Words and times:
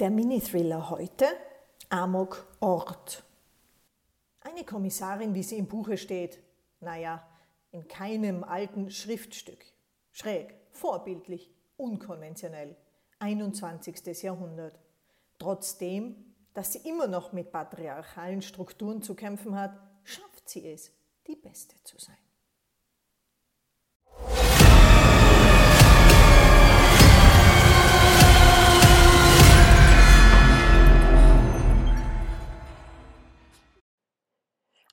Der 0.00 0.08
Mini-Thriller 0.08 0.88
heute 0.88 1.26
Amok 1.90 2.46
Ort. 2.60 3.22
Eine 4.40 4.64
Kommissarin, 4.64 5.34
wie 5.34 5.42
sie 5.42 5.58
im 5.58 5.66
Buche 5.66 5.98
steht, 5.98 6.38
naja, 6.80 7.22
in 7.70 7.86
keinem 7.86 8.42
alten 8.42 8.90
Schriftstück. 8.90 9.62
Schräg, 10.10 10.54
vorbildlich, 10.70 11.52
unkonventionell. 11.76 12.76
21. 13.18 14.22
Jahrhundert. 14.22 14.78
Trotzdem, 15.38 16.34
dass 16.54 16.72
sie 16.72 16.88
immer 16.88 17.06
noch 17.06 17.34
mit 17.34 17.52
patriarchalen 17.52 18.40
Strukturen 18.40 19.02
zu 19.02 19.14
kämpfen 19.14 19.54
hat, 19.54 19.78
schafft 20.04 20.48
sie 20.48 20.66
es, 20.66 20.92
die 21.26 21.36
Beste 21.36 21.76
zu 21.84 21.98
sein. 21.98 22.16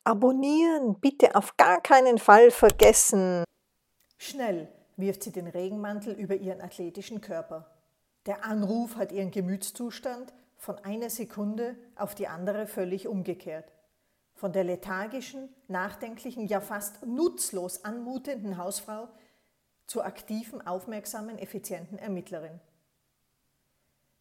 Abonnieren 0.07 1.01
bitte 1.01 1.35
auf 1.35 1.57
gar 1.57 1.81
keinen 1.81 2.17
Fall 2.17 2.49
vergessen. 2.49 3.43
Schnell 4.17 4.69
wirft 4.95 5.21
sie 5.21 5.33
den 5.33 5.47
Regenmantel 5.47 6.13
über 6.13 6.35
ihren 6.35 6.61
athletischen 6.61 7.19
Körper. 7.19 7.69
Der 8.25 8.45
Anruf 8.45 8.95
hat 8.95 9.11
ihren 9.11 9.31
Gemütszustand 9.31 10.33
von 10.55 10.77
einer 10.77 11.09
Sekunde 11.09 11.75
auf 11.97 12.15
die 12.15 12.29
andere 12.29 12.67
völlig 12.67 13.09
umgekehrt. 13.09 13.73
Von 14.33 14.53
der 14.53 14.63
lethargischen, 14.63 15.53
nachdenklichen, 15.67 16.47
ja 16.47 16.61
fast 16.61 17.05
nutzlos 17.05 17.83
anmutenden 17.83 18.57
Hausfrau 18.57 19.09
zur 19.87 20.05
aktiven, 20.05 20.65
aufmerksamen, 20.65 21.37
effizienten 21.37 21.99
Ermittlerin. 21.99 22.61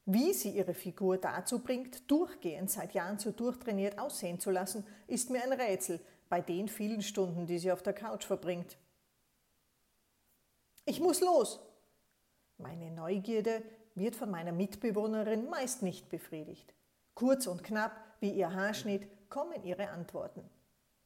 Wie 0.09 0.33
sie 0.33 0.51
ihre 0.51 0.73
Figur 0.73 1.19
dazu 1.19 1.59
bringt, 1.59 2.09
durchgehend 2.09 2.71
seit 2.71 2.95
Jahren 2.95 3.19
so 3.19 3.33
durchtrainiert 3.33 3.99
aussehen 3.99 4.39
zu 4.39 4.53
lassen, 4.53 4.87
ist 5.09 5.31
mir 5.31 5.43
ein 5.43 5.53
Rätsel 5.53 6.01
bei 6.29 6.41
den 6.41 6.69
vielen 6.69 7.03
Stunden, 7.03 7.47
die 7.47 7.59
sie 7.59 7.73
auf 7.73 7.83
der 7.83 7.93
Couch 7.93 8.25
verbringt. 8.25 8.79
Ich 10.85 11.01
muss 11.01 11.21
los! 11.21 11.61
Meine 12.59 12.93
Neugierde 12.93 13.63
wird 13.97 14.15
von 14.15 14.31
meiner 14.31 14.53
Mitbewohnerin 14.53 15.51
meist 15.51 15.83
nicht 15.83 16.09
befriedigt. 16.09 16.73
Kurz 17.15 17.49
und 17.49 17.65
knapp 17.65 17.93
wie 18.21 18.31
ihr 18.31 18.55
Haarschnitt 18.55 19.09
kommen 19.29 19.65
ihre 19.65 19.89
Antworten. 19.89 20.49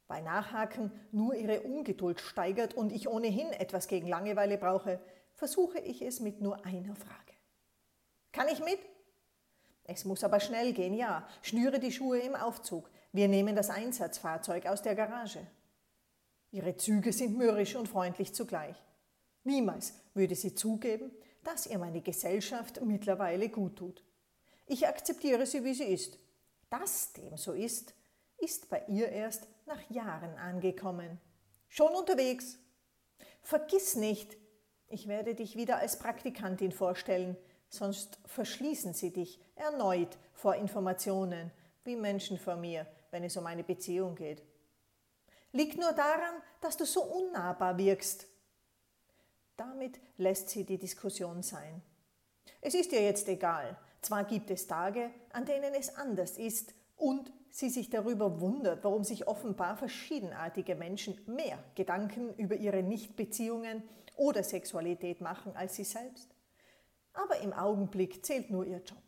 Bei 0.07 0.21
Nachhaken 0.21 0.91
nur 1.11 1.33
ihre 1.33 1.61
Ungeduld 1.61 2.19
steigert 2.19 2.75
und 2.75 2.91
ich 2.91 3.09
ohnehin 3.09 3.51
etwas 3.53 3.87
gegen 3.87 4.07
Langeweile 4.07 4.59
brauche, 4.59 4.99
versuche 5.33 5.79
ich 5.79 6.03
es 6.03 6.19
mit 6.19 6.39
nur 6.41 6.63
einer 6.65 6.95
Frage. 6.95 7.30
Kann 8.31 8.47
ich 8.47 8.63
mit? 8.63 8.79
Es 9.83 10.05
muss 10.05 10.23
aber 10.23 10.39
schnell 10.39 10.73
gehen, 10.73 10.93
ja. 10.93 11.27
Schnüre 11.41 11.79
die 11.79 11.91
Schuhe 11.91 12.19
im 12.19 12.35
Aufzug. 12.35 12.89
Wir 13.11 13.27
nehmen 13.27 13.55
das 13.55 13.69
Einsatzfahrzeug 13.69 14.65
aus 14.67 14.81
der 14.81 14.95
Garage. 14.95 15.45
Ihre 16.51 16.77
Züge 16.77 17.11
sind 17.11 17.37
mürrisch 17.37 17.75
und 17.75 17.89
freundlich 17.89 18.33
zugleich. 18.33 18.75
Niemals 19.43 19.93
würde 20.13 20.35
sie 20.35 20.53
zugeben, 20.53 21.11
dass 21.43 21.65
ihr 21.65 21.79
meine 21.79 22.01
Gesellschaft 22.01 22.81
mittlerweile 22.81 23.49
gut 23.49 23.77
tut. 23.77 24.03
Ich 24.67 24.87
akzeptiere 24.87 25.45
sie, 25.45 25.63
wie 25.63 25.73
sie 25.73 25.85
ist. 25.85 26.19
Dass 26.69 27.13
dem 27.13 27.35
so 27.35 27.51
ist, 27.51 27.93
ist 28.37 28.69
bei 28.69 28.83
ihr 28.87 29.09
erst 29.09 29.47
nach 29.65 29.89
Jahren 29.89 30.37
angekommen. 30.37 31.19
Schon 31.67 31.93
unterwegs. 31.93 32.57
Vergiss 33.41 33.95
nicht, 33.95 34.37
ich 34.87 35.07
werde 35.07 35.35
dich 35.35 35.55
wieder 35.55 35.77
als 35.77 35.97
Praktikantin 35.97 36.71
vorstellen, 36.71 37.35
sonst 37.71 38.19
verschließen 38.25 38.93
sie 38.93 39.11
dich 39.11 39.39
erneut 39.55 40.17
vor 40.33 40.55
Informationen, 40.55 41.51
wie 41.83 41.95
Menschen 41.95 42.37
vor 42.37 42.57
mir, 42.57 42.85
wenn 43.09 43.23
es 43.23 43.37
um 43.37 43.45
eine 43.45 43.63
Beziehung 43.63 44.15
geht. 44.15 44.43
Liegt 45.53 45.79
nur 45.79 45.93
daran, 45.93 46.35
dass 46.59 46.77
du 46.77 46.85
so 46.85 47.01
unnahbar 47.01 47.77
wirkst. 47.77 48.27
Damit 49.57 49.99
lässt 50.17 50.49
sie 50.49 50.63
die 50.63 50.77
Diskussion 50.77 51.41
sein. 51.41 51.81
Es 52.59 52.73
ist 52.73 52.91
ihr 52.91 53.03
jetzt 53.03 53.27
egal. 53.27 53.77
Zwar 54.01 54.25
gibt 54.25 54.51
es 54.51 54.67
Tage, 54.67 55.09
an 55.31 55.45
denen 55.45 55.73
es 55.73 55.95
anders 55.95 56.37
ist 56.37 56.73
und 56.97 57.31
sie 57.49 57.69
sich 57.69 57.89
darüber 57.89 58.41
wundert, 58.41 58.83
warum 58.83 59.03
sich 59.03 59.27
offenbar 59.27 59.77
verschiedenartige 59.77 60.75
Menschen 60.75 61.19
mehr 61.25 61.59
Gedanken 61.75 62.33
über 62.35 62.55
ihre 62.55 62.83
Nichtbeziehungen 62.83 63.83
oder 64.15 64.43
Sexualität 64.43 65.21
machen 65.21 65.55
als 65.55 65.75
sie 65.75 65.83
selbst 65.83 66.33
aber 67.13 67.39
im 67.39 67.53
Augenblick 67.53 68.25
zählt 68.25 68.49
nur 68.49 68.65
ihr 68.65 68.81
Job. 68.81 69.01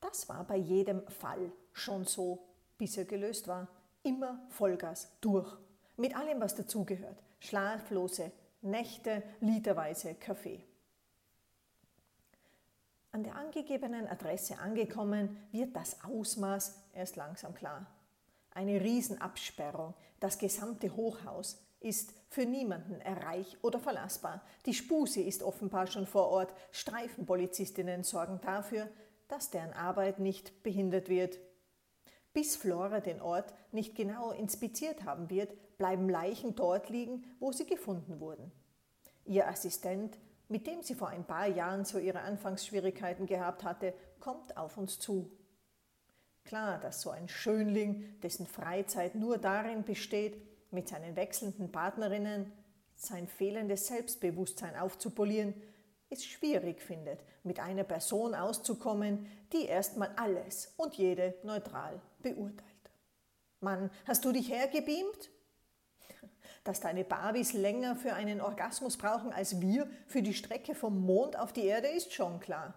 Das 0.00 0.28
war 0.28 0.44
bei 0.44 0.56
jedem 0.56 1.06
Fall 1.08 1.50
schon 1.72 2.04
so, 2.04 2.46
bis 2.76 2.96
er 2.96 3.04
gelöst 3.04 3.48
war. 3.48 3.68
Immer 4.02 4.40
Vollgas 4.50 5.08
durch. 5.20 5.56
Mit 5.96 6.16
allem, 6.16 6.40
was 6.40 6.54
dazugehört. 6.54 7.22
Schlaflose 7.40 8.32
Nächte, 8.60 9.22
literweise 9.40 10.14
Kaffee. 10.16 10.64
An 13.12 13.22
der 13.22 13.36
angegebenen 13.36 14.08
Adresse 14.08 14.58
angekommen, 14.58 15.36
wird 15.52 15.76
das 15.76 16.02
Ausmaß 16.04 16.76
erst 16.92 17.16
langsam 17.16 17.54
klar. 17.54 17.86
Eine 18.50 18.80
Riesenabsperrung, 18.80 19.94
das 20.18 20.38
gesamte 20.38 20.94
Hochhaus, 20.96 21.62
ist 21.80 22.12
für 22.28 22.44
niemanden 22.44 23.00
erreich 23.00 23.56
oder 23.62 23.78
verlassbar. 23.78 24.42
Die 24.66 24.74
Spuse 24.74 25.20
ist 25.20 25.42
offenbar 25.42 25.86
schon 25.86 26.06
vor 26.06 26.28
Ort. 26.28 26.52
Streifenpolizistinnen 26.72 28.04
sorgen 28.04 28.40
dafür, 28.42 28.88
dass 29.28 29.50
deren 29.50 29.72
Arbeit 29.72 30.18
nicht 30.18 30.62
behindert 30.62 31.08
wird. 31.08 31.38
Bis 32.32 32.56
Flora 32.56 33.00
den 33.00 33.20
Ort 33.20 33.54
nicht 33.72 33.94
genau 33.94 34.32
inspiziert 34.32 35.04
haben 35.04 35.30
wird, 35.30 35.54
bleiben 35.78 36.08
Leichen 36.08 36.54
dort 36.54 36.88
liegen, 36.88 37.24
wo 37.38 37.52
sie 37.52 37.66
gefunden 37.66 38.20
wurden. 38.20 38.52
Ihr 39.24 39.48
Assistent, 39.48 40.18
mit 40.48 40.66
dem 40.66 40.82
sie 40.82 40.94
vor 40.94 41.08
ein 41.08 41.24
paar 41.24 41.46
Jahren 41.46 41.84
so 41.84 41.98
ihre 41.98 42.20
Anfangsschwierigkeiten 42.20 43.26
gehabt 43.26 43.64
hatte, 43.64 43.94
kommt 44.20 44.56
auf 44.56 44.76
uns 44.76 44.98
zu. 44.98 45.30
Klar, 46.44 46.78
dass 46.78 47.02
so 47.02 47.10
ein 47.10 47.28
Schönling, 47.28 48.18
dessen 48.20 48.46
Freizeit 48.46 49.14
nur 49.14 49.36
darin 49.36 49.84
besteht, 49.84 50.40
mit 50.70 50.88
seinen 50.88 51.16
wechselnden 51.16 51.72
Partnerinnen 51.72 52.52
sein 52.94 53.28
fehlendes 53.28 53.86
Selbstbewusstsein 53.86 54.76
aufzupolieren, 54.76 55.54
es 56.10 56.24
schwierig 56.24 56.82
findet, 56.82 57.20
mit 57.44 57.60
einer 57.60 57.84
Person 57.84 58.34
auszukommen, 58.34 59.26
die 59.52 59.66
erstmal 59.66 60.10
alles 60.16 60.72
und 60.76 60.94
jede 60.94 61.34
neutral 61.42 62.00
beurteilt. 62.20 62.64
Mann, 63.60 63.90
hast 64.06 64.24
du 64.24 64.32
dich 64.32 64.50
hergebeamt? 64.50 65.30
Dass 66.64 66.80
deine 66.80 67.04
Barbies 67.04 67.52
länger 67.52 67.96
für 67.96 68.14
einen 68.14 68.40
Orgasmus 68.40 68.96
brauchen 68.96 69.32
als 69.32 69.60
wir 69.60 69.88
für 70.06 70.22
die 70.22 70.34
Strecke 70.34 70.74
vom 70.74 71.00
Mond 71.00 71.38
auf 71.38 71.52
die 71.52 71.64
Erde, 71.64 71.88
ist 71.88 72.12
schon 72.12 72.40
klar. 72.40 72.74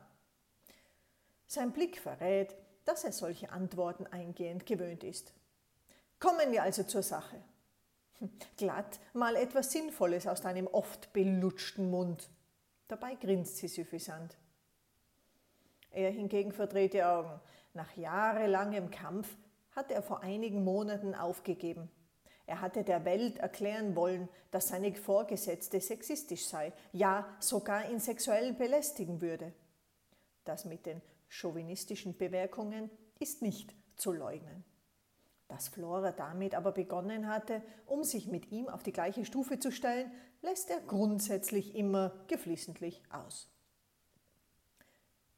Sein 1.48 1.72
Blick 1.72 1.98
verrät, 2.00 2.56
dass 2.86 3.04
er 3.04 3.12
solche 3.12 3.52
Antworten 3.52 4.08
eingehend 4.08 4.66
gewöhnt 4.66 5.04
ist. 5.04 5.34
Kommen 6.20 6.52
wir 6.52 6.64
also 6.64 6.84
zur 6.84 7.04
Sache. 7.04 7.42
Glatt 8.58 9.00
mal 9.14 9.36
etwas 9.36 9.72
Sinnvolles 9.72 10.28
aus 10.28 10.42
deinem 10.42 10.68
oft 10.68 11.12
belutschten 11.14 11.90
Mund. 11.90 12.30
Dabei 12.88 13.16
grinst 13.16 13.58
sie 13.58 13.68
suffisant. 13.68 14.38
Er 15.92 16.12
hingegen 16.12 16.52
verdreht 16.52 16.94
die 16.94 17.04
Augen. 17.04 17.40
Nach 17.74 17.96
jahrelangem 17.96 18.92
Kampf 18.92 19.38
hat 19.72 19.92
er 19.92 20.02
vor 20.02 20.22
einigen 20.22 20.64
Monaten 20.64 21.16
aufgegeben. 21.16 21.90
Er 22.46 22.60
hatte 22.62 22.84
der 22.84 23.06
Welt 23.06 23.38
erklären 23.38 23.96
wollen, 23.96 24.28
dass 24.52 24.68
seine 24.68 24.94
Vorgesetzte 24.94 25.80
sexistisch 25.80 26.46
sei, 26.46 26.74
ja 26.92 27.26
sogar 27.40 27.90
ihn 27.90 28.00
sexuell 28.00 28.54
belästigen 28.54 29.22
würde. 29.22 29.54
Das 30.44 30.66
mit 30.66 30.86
den 30.86 31.02
chauvinistischen 31.30 32.18
Bemerkungen 32.18 32.90
ist 33.20 33.42
nicht 33.42 33.74
zu 33.96 34.12
leugnen. 34.12 34.66
Dass 35.52 35.68
Flora 35.68 36.14
damit 36.14 36.56
aber 36.56 36.72
begonnen 36.72 37.28
hatte, 37.28 37.62
um 37.86 38.06
sich 38.06 38.26
mit 38.26 38.54
ihm 38.54 38.70
auf 38.70 38.84
die 38.84 38.94
gleiche 38.94 39.26
Stufe 39.26 39.60
zu 39.60 39.70
stellen, 39.70 40.10
lässt 40.42 40.70
er 40.70 40.80
grundsätzlich 40.80 41.76
immer 41.76 42.14
geflissentlich 42.28 43.04
aus. 43.10 43.50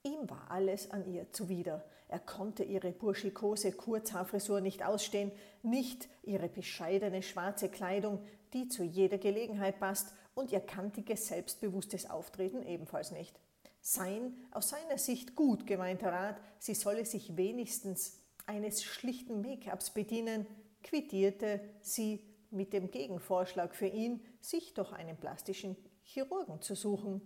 Ihm 0.04 0.30
war 0.30 0.52
alles 0.52 0.92
an 0.92 1.04
ihr 1.12 1.32
zuwider. 1.32 1.84
Er 2.10 2.20
konnte 2.20 2.64
ihre 2.64 2.92
burschikose 2.92 3.72
Kurzhaarfrisur 3.72 4.62
nicht 4.62 4.86
ausstehen, 4.86 5.32
nicht 5.64 6.08
ihre 6.22 6.48
bescheidene 6.48 7.24
schwarze 7.24 7.68
Kleidung, 7.68 8.24
die 8.54 8.68
zu 8.68 8.84
jeder 8.84 9.18
Gelegenheit 9.18 9.80
passt, 9.80 10.14
und 10.36 10.52
ihr 10.52 10.62
kantiges, 10.62 11.28
selbstbewusstes 11.28 12.08
Auftreten 12.08 12.62
ebenfalls 12.62 13.10
nicht. 13.10 13.40
Sein, 13.82 14.36
aus 14.52 14.70
seiner 14.70 15.00
Sicht 15.00 15.36
gut 15.36 15.66
gemeinter 15.66 16.12
Rat, 16.12 16.40
sie 16.60 16.76
solle 16.76 17.06
sich 17.06 17.36
wenigstens 17.36 18.23
eines 18.46 18.84
schlichten 18.84 19.42
Make-ups 19.42 19.92
bedienen, 19.92 20.46
quittierte 20.84 21.62
sie 21.82 22.24
mit 22.52 22.74
dem 22.74 22.92
Gegenvorschlag 22.92 23.76
für 23.76 23.88
ihn, 23.88 24.24
sich 24.40 24.74
doch 24.74 24.92
einen 24.92 25.18
plastischen 25.18 25.76
Chirurgen 26.04 26.62
zu 26.62 26.76
suchen. 26.76 27.22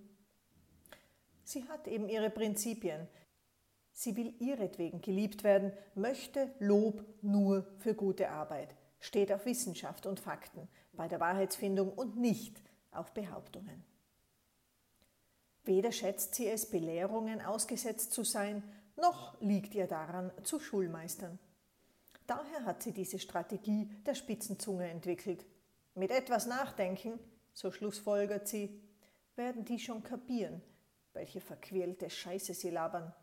Sie 1.44 1.68
hat 1.68 1.88
eben 1.88 2.08
ihre 2.08 2.30
Prinzipien. 2.30 3.08
Sie 3.92 4.16
will 4.16 4.36
ihretwegen 4.40 5.02
geliebt 5.02 5.44
werden, 5.44 5.72
möchte 5.96 6.52
Lob 6.60 7.04
nur 7.22 7.66
für 7.80 7.96
gute 7.96 8.30
Arbeit, 8.30 8.76
steht 9.00 9.32
auf 9.32 9.46
Wissenschaft 9.46 10.06
und 10.06 10.20
Fakten 10.20 10.68
bei 10.94 11.08
der 11.08 11.20
Wahrheitsfindung 11.20 11.92
und 11.92 12.16
nicht 12.18 12.62
auf 12.92 13.14
Behauptungen. 13.14 13.84
Weder 15.64 15.92
schätzt 15.92 16.36
sie 16.36 16.48
es, 16.48 16.70
Belehrungen 16.70 17.42
ausgesetzt 17.42 18.14
zu 18.14 18.24
sein, 18.24 18.64
noch 18.98 19.40
liegt 19.42 19.76
ihr 19.76 19.88
daran, 19.88 20.32
zu 20.44 20.60
Schulmeistern. 20.60 21.40
Daher 22.26 22.66
hat 22.66 22.84
sie 22.84 22.92
diese 22.92 23.20
Strategie 23.20 23.90
der 24.06 24.16
Spitzenzunge 24.16 24.90
entwickelt. 24.90 25.46
Mit 25.96 26.12
etwas 26.12 26.46
Nachdenken, 26.46 27.20
so 27.54 27.72
schlussfolgert 27.72 28.48
sie, 28.48 28.82
werden 29.36 29.64
die 29.64 29.80
schon 29.80 30.04
kapieren, 30.04 30.62
welche 31.14 31.40
verquälte 31.40 32.10
Scheiße 32.10 32.54
sie 32.54 32.70
labern. 32.70 33.14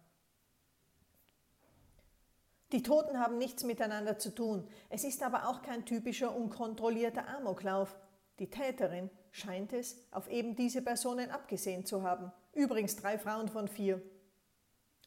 Die 2.72 2.82
Toten 2.82 3.20
haben 3.20 3.38
nichts 3.38 3.62
miteinander 3.62 4.18
zu 4.18 4.34
tun. 4.34 4.66
Es 4.88 5.04
ist 5.04 5.22
aber 5.22 5.48
auch 5.48 5.62
kein 5.62 5.84
typischer 5.84 6.34
unkontrollierter 6.34 7.28
Amoklauf. 7.28 7.94
Die 8.40 8.50
Täterin 8.50 9.10
scheint 9.30 9.72
es 9.72 9.96
auf 10.10 10.28
eben 10.28 10.56
diese 10.56 10.82
Personen 10.82 11.30
abgesehen 11.30 11.84
zu 11.84 12.02
haben. 12.02 12.32
Übrigens 12.52 12.96
drei 12.96 13.18
Frauen 13.18 13.48
von 13.48 13.68
vier. 13.68 14.02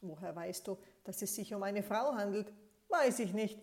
Woher 0.02 0.34
weißt 0.34 0.66
du, 0.66 0.78
dass 1.04 1.22
es 1.22 1.34
sich 1.34 1.54
um 1.54 1.62
eine 1.62 1.82
Frau 1.82 2.14
handelt? 2.14 2.52
Weiß 2.88 3.18
ich 3.18 3.32
nicht. 3.32 3.58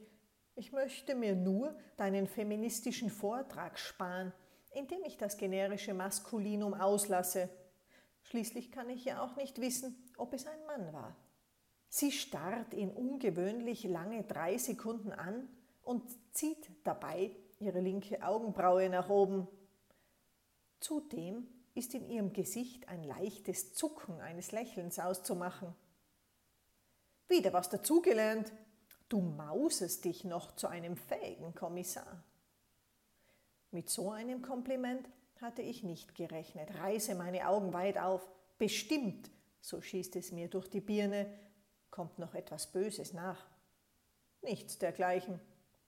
Ich 0.55 0.71
möchte 0.71 1.15
mir 1.15 1.35
nur 1.35 1.77
deinen 1.97 2.27
feministischen 2.27 3.09
Vortrag 3.09 3.77
sparen, 3.77 4.31
indem 4.73 5.03
ich 5.03 5.17
das 5.17 5.37
generische 5.37 5.93
Maskulinum 5.93 6.73
auslasse. 6.73 7.49
Schließlich 8.23 8.71
kann 8.71 8.89
ich 8.89 9.05
ja 9.05 9.21
auch 9.21 9.35
nicht 9.35 9.59
wissen, 9.59 9.95
ob 10.17 10.33
es 10.33 10.47
ein 10.47 10.65
Mann 10.65 10.93
war. 10.93 11.15
Sie 11.89 12.11
starrt 12.11 12.73
ihn 12.73 12.91
ungewöhnlich 12.91 13.83
lange 13.83 14.23
drei 14.23 14.57
Sekunden 14.57 15.11
an 15.11 15.47
und 15.83 16.03
zieht 16.33 16.69
dabei 16.83 17.31
ihre 17.59 17.79
linke 17.79 18.21
Augenbraue 18.23 18.89
nach 18.89 19.09
oben. 19.09 19.47
Zudem 20.79 21.47
ist 21.73 21.93
in 21.93 22.09
ihrem 22.09 22.33
Gesicht 22.33 22.87
ein 22.89 23.03
leichtes 23.03 23.73
Zucken 23.73 24.19
eines 24.21 24.51
Lächelns 24.51 24.99
auszumachen. 24.99 25.75
Wieder 27.27 27.53
was 27.53 27.69
dazugelernt. 27.69 28.51
Du 29.09 29.19
mausest 29.19 30.05
dich 30.05 30.23
noch 30.23 30.55
zu 30.55 30.67
einem 30.67 30.97
fähigen 30.97 31.53
Kommissar. 31.53 32.23
Mit 33.71 33.89
so 33.89 34.11
einem 34.11 34.41
Kompliment 34.41 35.07
hatte 35.41 35.61
ich 35.61 35.83
nicht 35.83 36.15
gerechnet, 36.15 36.73
reiße 36.79 37.15
meine 37.15 37.47
Augen 37.47 37.73
weit 37.73 37.97
auf. 37.97 38.27
Bestimmt, 38.57 39.29
so 39.59 39.81
schießt 39.81 40.15
es 40.15 40.31
mir 40.31 40.47
durch 40.47 40.69
die 40.69 40.81
Birne, 40.81 41.27
kommt 41.91 42.19
noch 42.19 42.35
etwas 42.35 42.71
Böses 42.71 43.13
nach. 43.13 43.45
Nichts 44.41 44.77
dergleichen. 44.77 45.39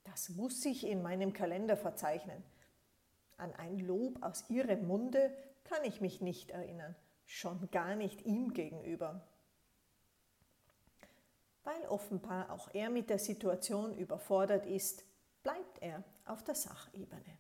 Das 0.04 0.30
muss 0.30 0.64
ich 0.66 0.86
in 0.86 1.02
meinem 1.02 1.34
Kalender 1.34 1.78
verzeichnen. 1.78 2.44
An 3.38 3.54
ein 3.54 3.80
Lob 3.80 4.22
aus 4.24 4.50
ihrem 4.50 4.88
Munde 4.88 5.32
kann 5.64 5.84
ich 5.84 6.02
mich 6.02 6.22
nicht 6.22 6.50
erinnern, 6.50 6.96
schon 7.26 7.70
gar 7.72 7.96
nicht 7.96 8.26
ihm 8.26 8.54
gegenüber. 8.54 9.22
Weil 11.68 11.86
offenbar 11.90 12.50
auch 12.50 12.70
er 12.74 12.90
mit 12.90 13.10
der 13.10 13.20
Situation 13.20 13.98
überfordert 13.98 14.66
ist, 14.66 15.04
bleibt 15.44 15.82
er 15.82 16.02
auf 16.24 16.42
der 16.46 16.56
Sachebene. 16.56 17.38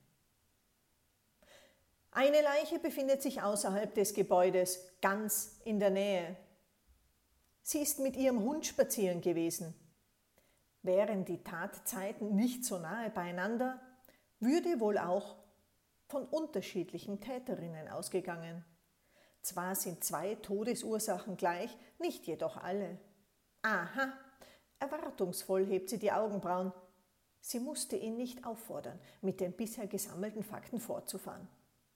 Eine 2.11 2.41
Leiche 2.41 2.77
befindet 2.77 3.21
sich 3.21 3.41
außerhalb 3.41 3.95
des 3.95 4.13
Gebäudes, 4.13 4.81
ganz 5.01 5.61
in 5.63 5.79
der 5.79 5.91
Nähe. 5.91 6.35
Sie 7.61 7.79
ist 7.79 7.99
mit 7.99 8.17
ihrem 8.17 8.41
Hund 8.41 8.65
spazieren 8.65 9.21
gewesen. 9.21 9.73
Wären 10.81 11.23
die 11.23 11.41
Tatzeiten 11.41 12.35
nicht 12.35 12.65
so 12.65 12.79
nahe 12.79 13.09
beieinander, 13.09 13.79
würde 14.41 14.81
wohl 14.81 14.97
auch 14.97 15.37
von 16.09 16.25
unterschiedlichen 16.25 17.21
Täterinnen 17.21 17.87
ausgegangen. 17.87 18.65
Zwar 19.41 19.73
sind 19.75 20.03
zwei 20.03 20.35
Todesursachen 20.35 21.37
gleich, 21.37 21.69
nicht 21.97 22.27
jedoch 22.27 22.57
alle. 22.57 22.99
Aha, 23.69 24.13
erwartungsvoll 24.79 25.65
hebt 25.65 25.89
sie 25.89 25.99
die 25.99 26.13
Augenbrauen. 26.13 26.71
Sie 27.41 27.59
musste 27.59 27.97
ihn 27.97 28.15
nicht 28.15 28.45
auffordern, 28.45 28.97
mit 29.21 29.41
den 29.41 29.51
bisher 29.51 29.87
gesammelten 29.87 30.41
Fakten 30.41 30.79
fortzufahren. 30.79 31.49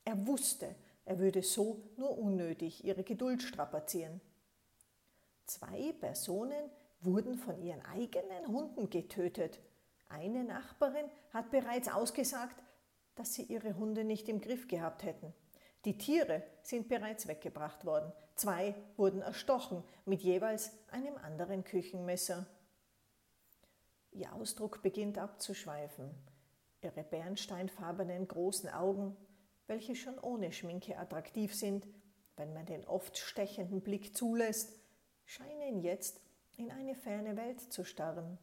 Er 0.04 0.28
wusste, 0.28 0.76
er 1.06 1.18
würde 1.20 1.42
so 1.42 1.82
nur 1.96 2.18
unnötig 2.18 2.84
ihre 2.84 3.06
Geduld 3.06 3.42
strapazieren. 3.42 4.20
Zwei 5.46 5.94
Personen 5.94 6.70
wurden 7.00 7.38
von 7.38 7.58
ihren 7.62 7.86
eigenen 7.86 8.48
Hunden 8.50 8.90
getötet. 8.90 9.62
Eine 10.10 10.44
Nachbarin 10.44 11.10
hat 11.32 11.52
bereits 11.52 11.88
ausgesagt, 11.88 12.62
dass 13.16 13.34
sie 13.34 13.44
ihre 13.44 13.78
Hunde 13.78 14.04
nicht 14.04 14.28
im 14.28 14.42
Griff 14.42 14.68
gehabt 14.68 15.04
hätten. 15.04 15.34
Die 15.86 15.98
Tiere 15.98 16.44
sind 16.62 16.90
bereits 16.90 17.28
weggebracht 17.28 17.86
worden. 17.86 18.12
Zwei 18.36 18.76
wurden 18.98 19.22
erstochen 19.22 19.84
mit 20.06 20.22
jeweils 20.22 20.72
einem 20.92 21.18
anderen 21.18 21.64
Küchenmesser. 21.64 22.46
Ihr 24.12 24.34
Ausdruck 24.34 24.82
beginnt 24.82 25.18
abzuschweifen. 25.18 26.12
Ihre 26.82 27.04
bernsteinfarbenen 27.04 28.28
großen 28.28 28.70
Augen, 28.70 29.16
welche 29.68 29.96
schon 29.96 30.20
ohne 30.20 30.52
Schminke 30.52 30.98
attraktiv 30.98 31.56
sind, 31.56 31.88
wenn 32.36 32.54
man 32.54 32.66
den 32.66 32.86
oft 32.86 33.18
stechenden 33.18 33.82
Blick 33.82 34.16
zulässt, 34.16 34.80
scheinen 35.26 35.82
jetzt 35.82 36.22
in 36.58 36.72
eine 36.72 36.96
ferne 36.96 37.38
Welt 37.38 37.62
zu 37.72 37.84
starren. 37.84 38.38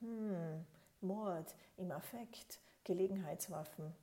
Hm, 0.00 0.64
Mord 1.00 1.54
im 1.76 1.90
Affekt, 1.90 2.60
Gelegenheitswaffen. 2.84 3.94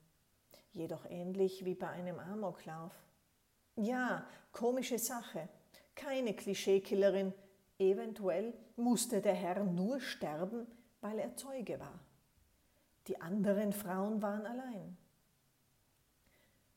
Jedoch 0.74 1.06
ähnlich 1.06 1.66
wie 1.66 1.76
bei 1.76 1.90
einem 1.90 2.20
Amoklauf. 2.20 2.94
Ja, 3.76 4.26
komische 4.52 5.00
Sache. 5.00 5.50
Keine 5.96 6.34
Klischeekillerin. 6.34 7.34
Eventuell 7.78 8.54
musste 8.76 9.22
der 9.22 9.34
Herr 9.34 9.64
nur 9.64 10.00
sterben, 10.00 10.68
weil 11.02 11.20
er 11.20 11.36
Zeuge 11.36 11.80
war. 11.80 12.00
Die 13.08 13.20
anderen 13.20 13.74
Frauen 13.74 14.22
waren 14.22 14.46
allein. 14.46 14.98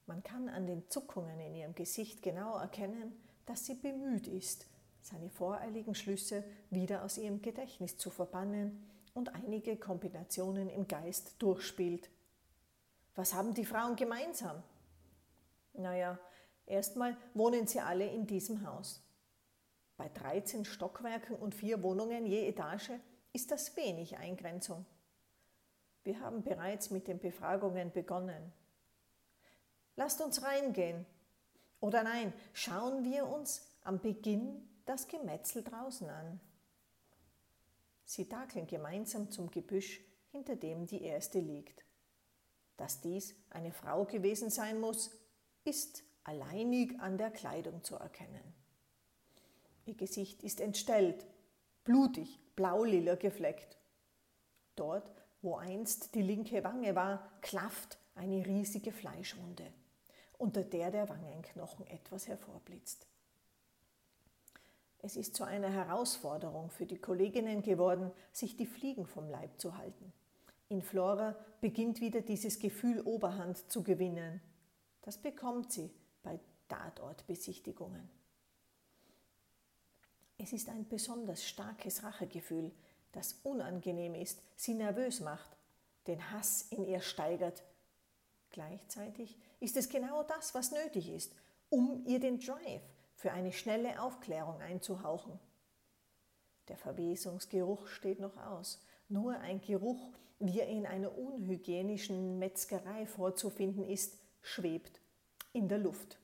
Man 0.07 0.23
kann 0.23 0.49
an 0.49 0.67
den 0.67 0.89
Zuckungen 0.89 1.39
in 1.41 1.55
ihrem 1.55 1.75
Gesicht 1.75 2.23
genau 2.23 2.59
erkennen, 2.59 3.13
dass 3.47 3.67
sie 3.67 3.75
bemüht 3.75 4.27
ist, 4.27 4.67
seine 5.01 5.31
voreiligen 5.31 5.95
Schlüsse 5.95 6.45
wieder 6.71 7.05
aus 7.05 7.19
ihrem 7.19 7.43
Gedächtnis 7.43 7.97
zu 7.97 8.11
verbannen 8.11 8.87
und 9.15 9.35
einige 9.35 9.77
Kombinationen 9.77 10.69
im 10.69 10.89
Geist 10.89 11.37
durchspielt. 11.39 12.11
Was 13.15 13.35
haben 13.35 13.55
die 13.55 13.65
Frauen 13.65 13.97
gemeinsam? 13.97 14.63
Naja, 15.75 16.19
erstmal 16.67 17.17
wohnen 17.35 17.67
sie 17.67 17.81
alle 17.81 18.07
in 18.07 18.27
diesem 18.27 18.67
Haus. 18.67 19.03
Bei 19.97 20.09
13 20.09 20.65
Stockwerken 20.65 21.37
und 21.37 21.55
vier 21.55 21.83
Wohnungen 21.83 22.27
je 22.27 22.49
Etage 22.49 22.91
ist 23.33 23.51
das 23.51 23.77
wenig 23.77 24.17
Eingrenzung. 24.17 24.85
Wir 26.03 26.21
haben 26.21 26.43
bereits 26.43 26.91
mit 26.91 27.07
den 27.07 27.19
Befragungen 27.19 27.93
begonnen. 27.93 28.53
Lasst 29.97 30.21
uns 30.21 30.43
reingehen. 30.43 31.07
Oder 31.81 32.03
nein, 32.03 32.33
schauen 32.53 33.05
wir 33.05 33.27
uns 33.27 33.71
am 33.83 34.01
Beginn 34.01 34.69
das 34.87 35.07
Gemetzel 35.07 35.63
draußen 35.63 36.09
an. 36.09 36.41
Sie 38.05 38.29
takeln 38.29 38.67
gemeinsam 38.67 39.31
zum 39.31 39.51
Gebüsch, 39.51 40.01
hinter 40.31 40.57
dem 40.57 40.87
die 40.87 41.03
erste 41.03 41.39
liegt. 41.39 41.84
Dass 42.77 43.01
dies 43.01 43.35
eine 43.51 43.73
Frau 43.73 44.05
gewesen 44.05 44.51
sein 44.51 44.81
muss, 44.81 45.11
ist 45.65 46.03
alleinig 46.25 46.99
an 47.01 47.19
der 47.19 47.31
Kleidung 47.31 47.85
zu 47.85 47.97
erkennen. 47.97 48.55
Ihr 49.87 49.95
Gesicht 49.95 50.43
ist 50.43 50.61
entstellt, 50.61 51.27
blutig, 51.85 52.41
blaulila 52.57 53.15
gefleckt. 53.17 53.77
Dort, 54.77 55.11
wo 55.43 55.57
einst 55.57 56.15
die 56.15 56.23
linke 56.23 56.65
Wange 56.65 56.95
war, 56.95 57.31
klafft 57.43 57.99
eine 58.15 58.45
riesige 58.47 58.93
Fleischwunde, 58.93 59.73
unter 60.39 60.63
der 60.63 60.91
der 60.91 61.09
Wangenknochen 61.09 61.87
etwas 61.87 62.27
hervorblitzt. 62.27 63.07
Es 64.99 65.17
ist 65.17 65.37
zu 65.37 65.45
einer 65.45 65.69
Herausforderung 65.69 66.71
für 66.71 66.87
die 66.87 66.97
Kolleginnen 66.97 67.61
geworden, 67.61 68.11
sich 68.33 68.57
die 68.57 68.65
Fliegen 68.65 69.07
vom 69.07 69.29
Leib 69.29 69.61
zu 69.61 69.77
halten. 69.77 70.15
In 70.75 70.83
Flora 70.83 71.37
beginnt 71.61 72.01
wieder 72.01 72.21
dieses 72.21 72.59
Gefühl 72.59 73.01
Oberhand 73.03 73.71
zu 73.71 73.85
gewinnen. 73.85 74.41
Das 75.03 75.17
bekommt 75.19 75.71
sie 75.71 75.89
bei 76.25 76.41
Tatortbesichtigungen. 76.67 78.11
Es 80.37 80.53
ist 80.53 80.69
ein 80.69 80.89
besonders 80.89 81.45
starkes 81.45 82.03
Rachegefühl, 82.03 82.73
das 83.13 83.35
unangenehm 83.45 84.17
ist, 84.17 84.43
sie 84.57 84.75
nervös 84.75 85.21
macht, 85.21 85.57
den 86.09 86.33
Hass 86.33 86.63
in 86.71 86.85
ihr 86.85 87.01
steigert. 87.01 87.63
Gleichzeitig 88.51 89.39
ist 89.61 89.77
es 89.77 89.89
genau 89.89 90.25
das, 90.25 90.57
was 90.57 90.73
nötig 90.73 91.09
ist, 91.09 91.37
um 91.71 92.05
ihr 92.05 92.19
den 92.19 92.41
Drive 92.41 92.83
für 93.15 93.31
eine 93.31 93.53
schnelle 93.53 94.03
Aufklärung 94.03 94.61
einzuhauchen. 94.61 95.39
Der 96.67 96.79
Verwesungsgeruch 96.79 97.87
steht 97.87 98.19
noch 98.19 98.37
aus. 98.39 98.85
Nur 99.09 99.39
ein 99.39 99.61
Geruch, 99.61 100.15
wie 100.39 100.61
er 100.61 100.69
in 100.69 100.87
einer 100.87 101.17
unhygienischen 101.17 102.39
Metzgerei 102.39 103.07
vorzufinden 103.07 103.85
ist, 103.85 104.19
schwebt 104.43 105.01
in 105.53 105.69
der 105.69 105.79
Luft. 105.79 106.19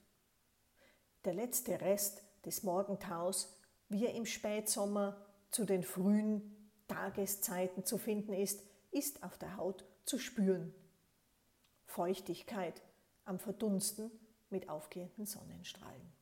Der 1.24 1.34
letzte 1.34 1.80
Rest 1.80 2.22
des 2.44 2.62
Morgentaus, 2.62 3.56
wie 3.88 4.06
er 4.06 4.14
im 4.14 4.26
Spätsommer 4.26 5.16
zu 5.50 5.64
den 5.64 5.82
frühen 5.82 6.70
Tageszeiten 6.88 7.84
zu 7.84 7.98
finden 7.98 8.32
ist, 8.32 8.62
ist 8.90 9.22
auf 9.22 9.38
der 9.38 9.56
Haut 9.56 9.84
zu 10.04 10.18
spüren. 10.18 10.74
Feuchtigkeit 11.84 12.82
am 13.24 13.38
Verdunsten 13.38 14.10
mit 14.48 14.68
aufgehenden 14.68 15.26
Sonnenstrahlen. 15.26 16.12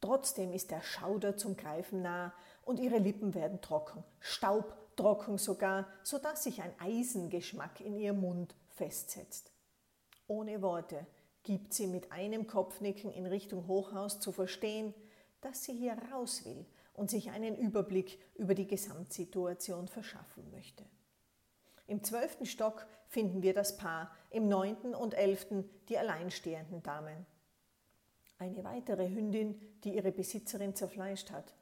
Trotzdem 0.00 0.52
ist 0.52 0.70
der 0.70 0.82
Schauder 0.82 1.36
zum 1.36 1.56
Greifen 1.56 2.02
nah 2.02 2.32
und 2.64 2.80
ihre 2.80 2.98
Lippen 2.98 3.34
werden 3.34 3.60
trocken, 3.60 4.02
staubtrocken 5.00 5.38
sogar, 5.38 5.88
sodass 6.02 6.44
sich 6.44 6.62
ein 6.62 6.72
Eisengeschmack 6.78 7.80
in 7.80 7.96
ihrem 7.96 8.20
Mund 8.20 8.54
festsetzt. 8.68 9.50
Ohne 10.26 10.62
Worte 10.62 11.06
gibt 11.42 11.72
sie 11.72 11.86
mit 11.86 12.12
einem 12.12 12.46
Kopfnicken 12.46 13.10
in 13.10 13.26
Richtung 13.26 13.66
Hochhaus 13.66 14.20
zu 14.20 14.30
verstehen, 14.30 14.94
dass 15.40 15.64
sie 15.64 15.72
hier 15.72 15.96
raus 16.12 16.44
will 16.44 16.66
und 16.92 17.10
sich 17.10 17.30
einen 17.30 17.56
Überblick 17.56 18.20
über 18.34 18.54
die 18.54 18.66
Gesamtsituation 18.66 19.88
verschaffen 19.88 20.50
möchte. 20.50 20.84
Im 21.86 22.04
zwölften 22.04 22.46
Stock 22.46 22.86
finden 23.08 23.42
wir 23.42 23.54
das 23.54 23.76
Paar, 23.76 24.14
im 24.28 24.48
neunten 24.48 24.94
und 24.94 25.14
elften 25.14 25.68
die 25.88 25.98
alleinstehenden 25.98 26.82
Damen. 26.82 27.26
Eine 28.38 28.62
weitere 28.64 29.08
Hündin, 29.08 29.60
die 29.82 29.96
ihre 29.96 30.12
Besitzerin 30.12 30.74
zerfleischt 30.76 31.30
hat. 31.30 31.54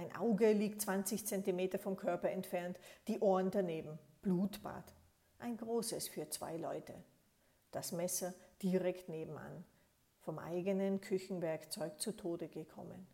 Ein 0.00 0.16
Auge 0.16 0.52
liegt 0.54 0.80
20 0.80 1.26
Zentimeter 1.26 1.78
vom 1.78 1.94
Körper 1.94 2.30
entfernt, 2.30 2.78
die 3.06 3.20
Ohren 3.20 3.50
daneben. 3.50 3.98
Blutbad. 4.22 4.94
Ein 5.38 5.58
großes 5.58 6.08
für 6.08 6.26
zwei 6.30 6.56
Leute. 6.56 6.94
Das 7.70 7.92
Messer 7.92 8.32
direkt 8.62 9.10
nebenan. 9.10 9.62
Vom 10.20 10.38
eigenen 10.38 11.02
Küchenwerkzeug 11.02 12.00
zu 12.00 12.16
Tode 12.16 12.48
gekommen. 12.48 13.06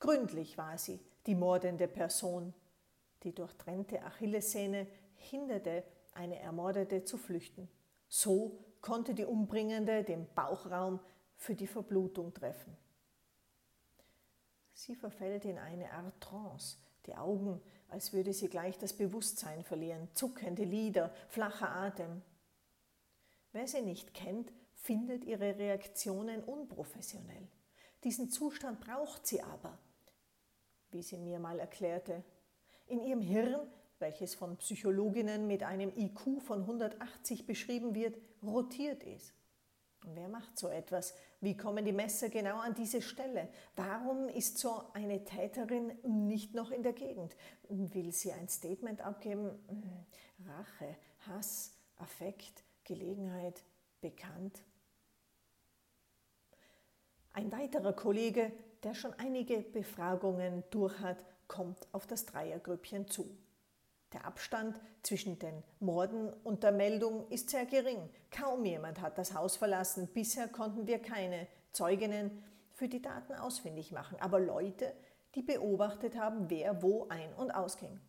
Gründlich 0.00 0.58
war 0.58 0.78
sie, 0.78 0.98
die 1.26 1.36
mordende 1.36 1.86
Person. 1.86 2.52
Die 3.22 3.32
durchtrennte 3.32 4.02
Achillessehne 4.02 4.88
hinderte 5.14 5.84
eine 6.10 6.40
Ermordete 6.40 7.04
zu 7.04 7.18
flüchten. 7.18 7.68
So 8.08 8.64
konnte 8.80 9.14
die 9.14 9.26
Umbringende 9.26 10.02
den 10.02 10.26
Bauchraum 10.34 10.98
für 11.36 11.54
die 11.54 11.68
Verblutung 11.68 12.34
treffen. 12.34 12.76
Sie 14.74 14.94
verfällt 14.94 15.44
in 15.44 15.58
eine 15.58 15.92
Art 15.92 16.20
Trance, 16.20 16.78
die 17.06 17.14
Augen, 17.14 17.60
als 17.88 18.12
würde 18.12 18.32
sie 18.32 18.48
gleich 18.48 18.78
das 18.78 18.94
Bewusstsein 18.94 19.62
verlieren, 19.64 20.08
zuckende 20.14 20.64
Lider, 20.64 21.12
flacher 21.28 21.70
Atem. 21.70 22.22
Wer 23.52 23.68
sie 23.68 23.82
nicht 23.82 24.14
kennt, 24.14 24.50
findet 24.74 25.24
ihre 25.24 25.58
Reaktionen 25.58 26.42
unprofessionell. 26.42 27.48
Diesen 28.02 28.30
Zustand 28.30 28.80
braucht 28.80 29.26
sie 29.26 29.42
aber, 29.42 29.78
wie 30.90 31.02
sie 31.02 31.18
mir 31.18 31.38
mal 31.38 31.58
erklärte. 31.58 32.24
In 32.86 33.00
ihrem 33.00 33.20
Hirn, 33.20 33.60
welches 33.98 34.34
von 34.34 34.56
Psychologinnen 34.56 35.46
mit 35.46 35.62
einem 35.62 35.92
IQ 35.96 36.40
von 36.40 36.62
180 36.62 37.46
beschrieben 37.46 37.94
wird, 37.94 38.18
rotiert 38.42 39.04
es. 39.04 39.32
Wer 40.04 40.28
macht 40.28 40.58
so 40.58 40.68
etwas? 40.68 41.14
Wie 41.40 41.56
kommen 41.56 41.84
die 41.84 41.92
Messer 41.92 42.28
genau 42.28 42.58
an 42.58 42.74
diese 42.74 43.00
Stelle? 43.00 43.48
Warum 43.76 44.28
ist 44.28 44.58
so 44.58 44.82
eine 44.92 45.24
Täterin 45.24 45.92
nicht 46.02 46.54
noch 46.54 46.70
in 46.70 46.82
der 46.82 46.92
Gegend? 46.92 47.36
Will 47.68 48.12
sie 48.12 48.32
ein 48.32 48.48
Statement 48.48 49.00
abgeben? 49.00 49.50
Hm, 49.68 50.06
Rache, 50.46 50.96
Hass, 51.26 51.72
Affekt, 51.96 52.64
Gelegenheit, 52.84 53.62
bekannt? 54.00 54.60
Ein 57.32 57.50
weiterer 57.52 57.92
Kollege 57.92 58.52
der 58.82 58.94
schon 58.94 59.14
einige 59.14 59.58
Befragungen 59.60 60.64
durch 60.70 60.98
hat, 61.00 61.24
kommt 61.46 61.86
auf 61.92 62.06
das 62.06 62.26
Dreiergrüppchen 62.26 63.08
zu. 63.08 63.28
Der 64.12 64.26
Abstand 64.26 64.80
zwischen 65.02 65.38
den 65.38 65.62
Morden 65.80 66.32
und 66.44 66.62
der 66.62 66.72
Meldung 66.72 67.28
ist 67.28 67.50
sehr 67.50 67.66
gering. 67.66 68.10
Kaum 68.30 68.64
jemand 68.64 69.00
hat 69.00 69.18
das 69.18 69.34
Haus 69.34 69.56
verlassen. 69.56 70.08
Bisher 70.08 70.48
konnten 70.48 70.86
wir 70.86 70.98
keine 70.98 71.46
Zeuginnen 71.72 72.42
für 72.74 72.88
die 72.88 73.02
Daten 73.02 73.34
ausfindig 73.34 73.92
machen, 73.92 74.18
aber 74.20 74.40
Leute, 74.40 74.92
die 75.34 75.42
beobachtet 75.42 76.16
haben, 76.16 76.50
wer 76.50 76.82
wo 76.82 77.08
ein- 77.08 77.34
und 77.34 77.50
ausging. 77.50 78.00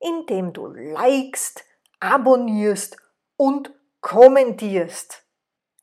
indem 0.00 0.52
du 0.52 0.66
likest, 0.66 1.64
abonnierst 2.00 2.96
und 3.36 3.72
kommentierst. 4.00 5.24